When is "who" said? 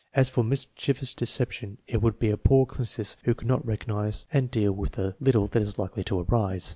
3.25-3.35